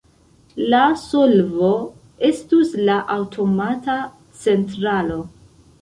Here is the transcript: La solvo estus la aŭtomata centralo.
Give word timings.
La 0.73 0.79
solvo 1.01 1.69
estus 2.31 2.73
la 2.89 2.97
aŭtomata 3.19 4.01
centralo. 4.47 5.25